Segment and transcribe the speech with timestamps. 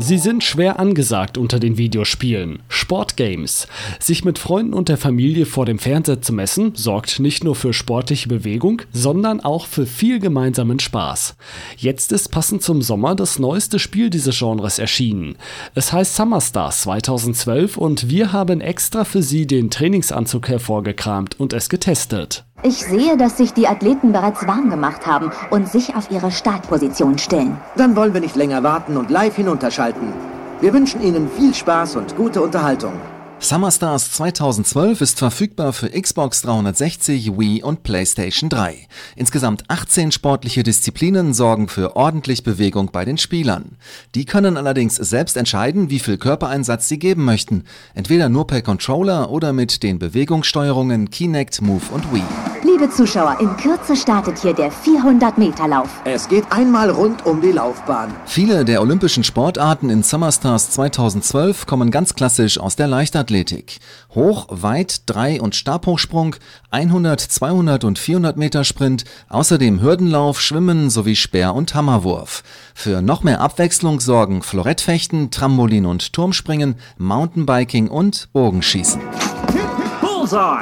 [0.00, 2.60] Sie sind schwer angesagt unter den Videospielen.
[2.68, 3.66] Sportgames.
[3.98, 7.72] Sich mit Freunden und der Familie vor dem Fernseher zu messen, sorgt nicht nur für
[7.72, 11.34] sportliche Bewegung, sondern auch für viel gemeinsamen Spaß.
[11.76, 15.36] Jetzt ist passend zum Sommer das neueste Spiel dieses Genres erschienen.
[15.74, 21.52] Es heißt Summer Stars 2012 und wir haben extra für Sie den Trainingsanzug hervorgekramt und
[21.52, 22.44] es getestet.
[22.64, 27.16] Ich sehe, dass sich die Athleten bereits warm gemacht haben und sich auf ihre Startposition
[27.16, 27.56] stellen.
[27.76, 30.12] Dann wollen wir nicht länger warten und live hinunterschalten.
[30.60, 32.94] Wir wünschen Ihnen viel Spaß und gute Unterhaltung.
[33.40, 38.88] Summer Stars 2012 ist verfügbar für Xbox 360, Wii und PlayStation 3.
[39.14, 43.76] Insgesamt 18 sportliche Disziplinen sorgen für ordentlich Bewegung bei den Spielern.
[44.16, 47.62] Die können allerdings selbst entscheiden, wie viel Körpereinsatz sie geben möchten.
[47.94, 52.47] Entweder nur per Controller oder mit den Bewegungssteuerungen Kinect, Move und Wii.
[52.70, 55.88] Liebe Zuschauer, in Kürze startet hier der 400-Meter-Lauf.
[56.04, 58.12] Es geht einmal rund um die Laufbahn.
[58.26, 63.78] Viele der olympischen Sportarten in Summer Stars 2012 kommen ganz klassisch aus der Leichtathletik.
[64.14, 66.36] Hoch, weit, Drei- und Stabhochsprung,
[66.70, 72.42] 100, 200 und 400 Meter Sprint, außerdem Hürdenlauf, Schwimmen sowie Speer- und Hammerwurf.
[72.74, 79.00] Für noch mehr Abwechslung sorgen Florettfechten, Trampolin und Turmspringen, Mountainbiking und Bogenschießen.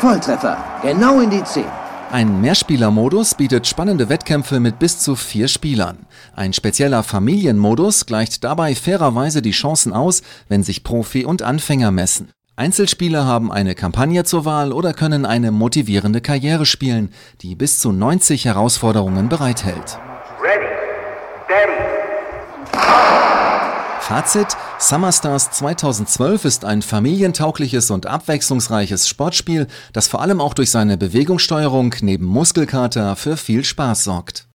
[0.00, 0.56] Volltreffer.
[0.82, 1.62] Genau in die 10.
[2.12, 6.04] Ein Mehrspielermodus bietet spannende Wettkämpfe mit bis zu vier Spielern.
[6.36, 12.28] Ein spezieller Familienmodus gleicht dabei fairerweise die Chancen aus, wenn sich Profi und Anfänger messen.
[12.54, 17.92] Einzelspieler haben eine Kampagne zur Wahl oder können eine motivierende Karriere spielen, die bis zu
[17.92, 19.98] 90 Herausforderungen bereithält.
[24.02, 24.48] Fazit:
[24.80, 30.98] Summer Stars 2012 ist ein familientaugliches und abwechslungsreiches Sportspiel, das vor allem auch durch seine
[30.98, 34.48] Bewegungssteuerung neben Muskelkater für viel Spaß sorgt.